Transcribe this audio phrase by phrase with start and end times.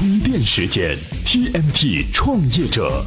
[0.00, 3.04] 充电时间，TMT 创业者。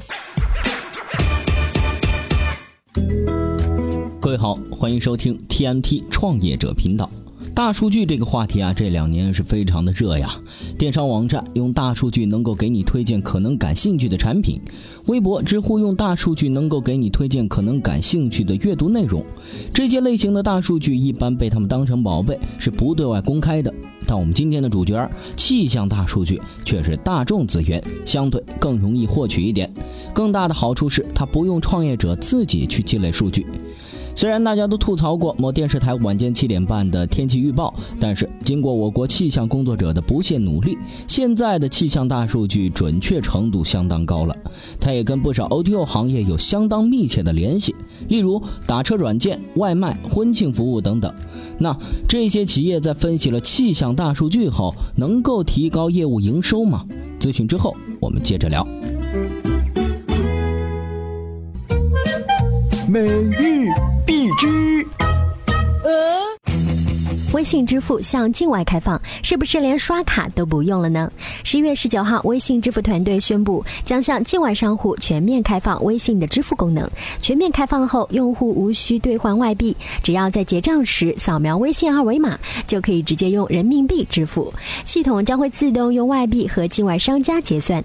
[4.21, 7.09] 各位好，欢迎收听 TMT 创业者频道。
[7.55, 10.27] 大数据这个话题啊，这两年是非常的热呀。
[10.75, 14.59] 电商网站用大数据能够给你推荐可能感兴趣的产品，
[15.05, 19.23] 微博、知乎用大数据能够给你推荐可能感兴趣的阅读内容。
[19.71, 23.71] 这些类型的大数据一般被他们当成宝贝，是不对外公开的。
[24.07, 25.07] 但我们今天的主角
[25.37, 29.71] 气象大数据却是大众资源，相对更容易获取一点。
[30.11, 33.45] 更大的好处是，它不用创业者自己去积累数据。
[34.15, 40.77] 虽然大家都吐槽过某电视台晚间七点半的天气预报，但是经过我国气象工作者的不懈努力，
[41.07, 44.35] 现在的气象大数据准确程度相当高了。
[44.79, 47.75] 它也跟不少 OTO 行业有相当密切的联系，
[48.07, 51.13] 例如打车软件、外卖、婚庆服务等等。
[51.57, 51.75] 那
[52.07, 56.85] 这些企业在分析了气象大数据后，能够提高业务营收吗？
[57.19, 58.67] 咨询之后，我们接着聊。
[62.93, 63.71] 每日
[64.05, 64.85] 必知。
[67.33, 71.11] 微信支付向境外开放，是不是连刷卡都不用了呢？
[71.43, 76.87] 十一月十九号，微信支付团队宣布将向境外商户全面开放微信的支付功能。
[77.19, 84.53] 全面开放后，用户无需兑换外币，只要在结账时扫描微信二维码，就可以直接用人民币支付，
[84.85, 87.83] 系统将会自动用外币和境外商家结算。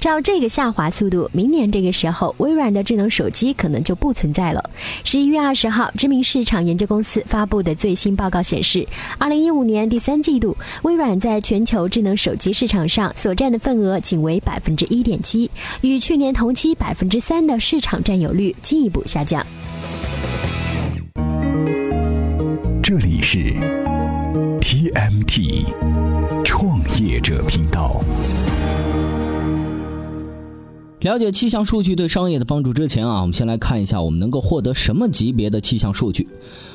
[0.00, 4.70] 照这个下滑速度，明年这个时候，微软的智能手机可能就不存在了。
[5.04, 15.50] 十一月二十号，知名市场研究公司发布的最新报告显示，二零一五年第三季度，微软在全球智能手机市场上所占的份额仅为百分之一点七，
[15.82, 19.44] 与去年同期百分之三的市场占有率进一步下降。
[22.82, 23.54] 这里是
[24.62, 25.66] TMT
[26.42, 28.02] 创业者频道。
[31.00, 36.28] 了解气象数据对商业的帮助之前啊，我们先来看一下我们能够获得什么级别的气象数据。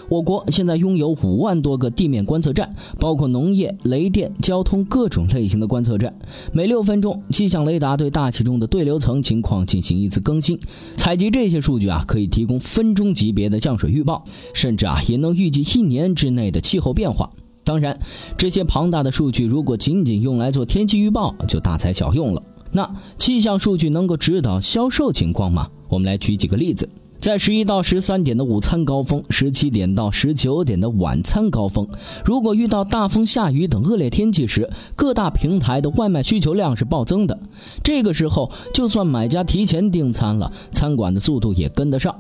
[0.10, 6.12] 我国现在拥有五万多个地面观测站，包括农业、雷电、交通各种类型的观测站。
[6.52, 10.60] 每六分钟，气象雷达对大气中的对流层情况进行一次更新。
[10.98, 17.30] 采集这些数据啊，可以提供分钟级别的降水预报，甚至啊，也能预计一年之内的气候变化。
[17.64, 18.00] 当然，
[18.36, 22.42] 这些庞大的数据如果仅仅用来做天气预报，就大材小用了。
[22.76, 25.70] 那气象数据能够指导销售情况吗？
[25.88, 26.90] 我们来举几个例子。
[27.22, 31.88] 在十一到十三点的午餐高峰，十七点到十九点的晚餐高峰，
[32.26, 37.40] 如果遇到大风、下雨等恶劣天气时，各大平台的外卖需求量是暴增的。
[37.82, 42.14] 这个时候，就算买家提前订餐了，餐馆的速度也跟得上。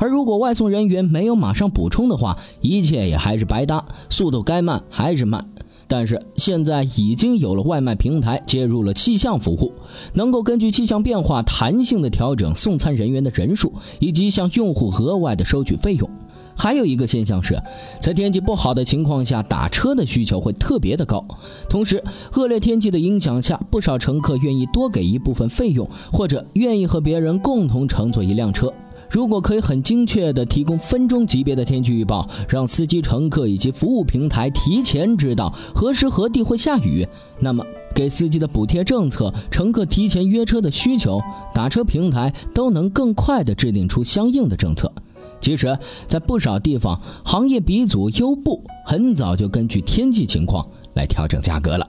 [0.00, 5.48] 而如果外送人员没有马上补充的话，一切也还是白搭，速度该慢还是慢。
[5.90, 9.72] 但是现在已经有了外卖平台接入了气象服务，
[10.14, 16.08] 能够根据气象变化弹性的调整送餐人员的人数，以及向用户额外的收取费用。
[16.56, 17.60] 还有一个现象是，
[18.00, 21.24] 在天气不好的情况下，打车的需求会特别的高。
[21.68, 22.00] 同时，
[22.36, 28.72] 恶劣天气的影响下，不少乘客愿意多给一部分费用，或者愿意和别人共同乘坐一辆车。
[29.10, 37.06] 如果可以很精确地提供分钟级别的天气预报，让司机、乘客以及服务平台提前知道何时何地会下雨，
[37.40, 41.20] 那么给司机的补贴政策、乘客提前约车的需求、
[41.52, 44.92] 打车平台都能更快地制定出相应的政策。
[45.40, 51.88] 其实，在不少地方，行业鼻祖优步很早就根据天气情况来调整价格了。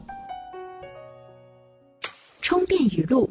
[2.42, 3.30] 充电语录。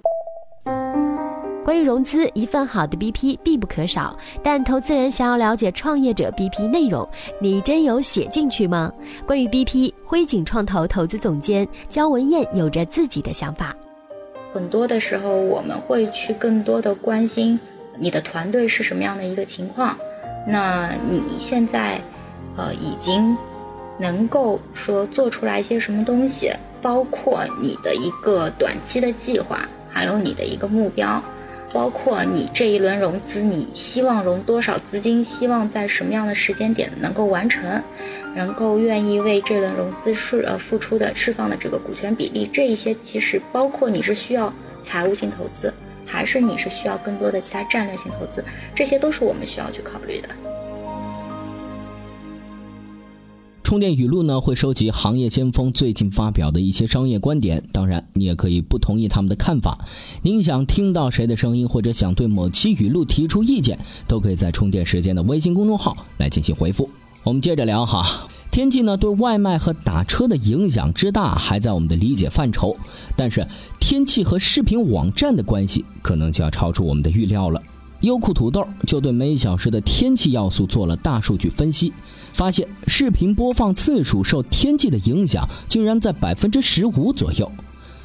[1.70, 4.18] 关于融资，一份好的 BP 必不可少。
[4.42, 7.08] 但投资人想要了解创业者 BP 内容，
[7.40, 8.92] 你真有写进去吗？
[9.24, 13.72] 关于 BP，辉景创投投资总监焦文艳有着自己的想法。
[14.52, 17.56] 很多的时候，我们会去更多的关心
[17.96, 19.96] 你的团队是什么样的一个情况。
[20.44, 22.00] 那你现在，
[22.56, 23.36] 呃，已经
[23.96, 26.52] 能够说做出来一些什么东西？
[26.82, 31.22] 包括你的一个短期的计划，还有你的一个目标。
[31.72, 35.22] 包括你这一轮融资，你希望融多少资金？
[35.22, 37.80] 希望在什么样的时间点能够完成？
[38.34, 44.52] 能够愿意为这轮融资释呃付出的释放的这个股权比例，这一些其实包括你是需要
[44.84, 45.72] 财务性投资，
[46.06, 48.44] 还是你是需要更多的其他战略性投资？
[48.74, 50.28] 这些都是我们需要去考虑的。
[53.70, 59.86] 充电语录呢，会收集行业先锋最近发表的一些商业观点，当然你也可以不同意他们的看法。
[60.22, 63.78] 您想听到谁的声音，或者想对某期语录提出意见，
[64.08, 66.90] 都可以在充电时间的微信公众号来进行回复。
[67.22, 72.76] 我们接着聊哈，天气呢对外卖和打车的影响之大还在我们的理解范畴，
[73.14, 73.46] 但是
[73.78, 77.62] 天气和视频网站的关系可能就要超出我们的预料了。
[78.00, 81.92] 优酷土豆就对每小时的天气要素做了大数据分析，
[82.32, 87.50] 发现视频播放次数受天气的影响竟然在百分之十五左右。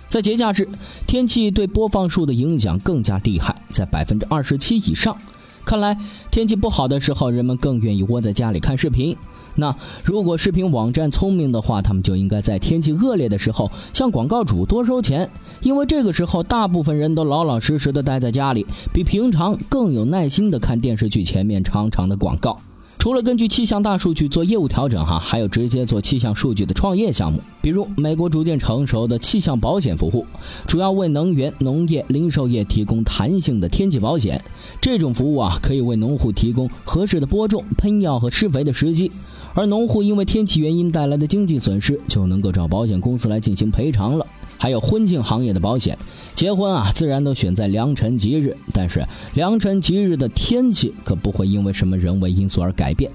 [0.09, 0.68] 在节假日，
[1.07, 5.18] 天气对播放数的影响更加厉害，在百分之二十七以上。
[5.65, 5.98] 看来
[6.30, 9.18] 天气不好的时候，人们更愿意窝在家里看视频。
[9.55, 15.29] 那如果视频网站聪明的话，他们就应该在天气恶劣的时候向广告主多收钱，
[15.61, 22.59] 因为这个时候大部分人都老老实实的待在家里，比平常更有耐心的看电视剧前面长长的广告。
[22.97, 27.39] 除了根据气象大数据做业务调整，哈，还有直接做气象数据的创业项目。
[27.62, 30.25] 比如，美国逐渐成熟的气象保险服务，
[30.65, 34.44] 主要为能源、农业、零售业提供弹性的天气保险。
[34.81, 39.12] 这种服务啊，可以为农户提供合适的播种、喷药和施肥的时机，
[39.53, 44.25] 而农户因为天气原因带来的经济损失，就能够找保险公司来进行赔偿了。
[44.57, 45.97] 还有婚庆行业的保险，
[46.33, 53.11] 结婚啊，自然都选在良辰吉日，但是良辰吉日的天气可不会因为什么人为因素而改变。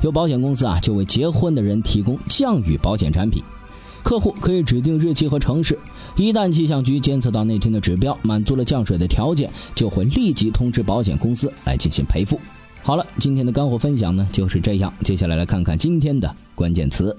[0.00, 3.42] 有保险公司啊，就为结婚的人提供降雨保险产品，
[4.02, 5.78] 客户可以指定日期和城市，
[6.16, 12.40] 一旦气象局监测到那天的指标满足了降水的条件，就会立即通知保险公司来进行赔付。
[12.82, 17.16] 好了，今天的干货分享呢就是这样，接下来来看看今天的关键词。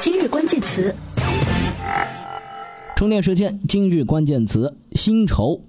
[0.00, 0.94] 今日关键词。
[3.00, 5.62] 充电时间，今日关键词：薪酬。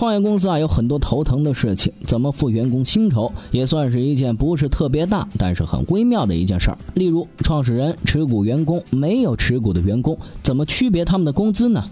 [0.00, 6.78] 创业公司啊，有很多头疼的事情，怎么付员工薪酬，也算是一件不是特别大，但是很微妙的一件事儿。
[6.94, 11.84] 例如，创始人、持股员工、没有持股的员工，怎么区别他们的工资呢？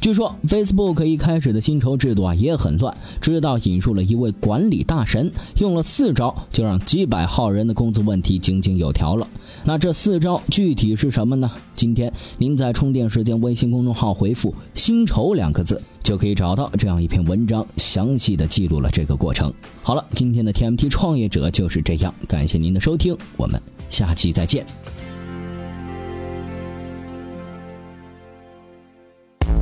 [0.00, 5.30] 据说 Facebook 一开始的薪酬制度啊也很乱，直到引入了一位管理大神，
[5.60, 9.28] 用了四招就让几百号人的工资问题井井有条了。
[9.64, 11.48] 那这四招具体是什么呢？
[11.76, 19.52] 今天您在充电时间微信公众号回复“薪酬”两个字，就可以找到这样一篇文章，详细的记录了这个过程。
[19.82, 24.64] 好了，今天的 TMT 创业者就是这样，感谢您的收听，我们下期再见。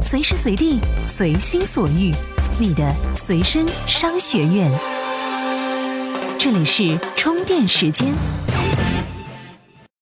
[0.01, 2.13] 随时随地，随心所欲，
[2.59, 4.71] 你的随身商学院。
[6.39, 8.13] 这里是充电时间。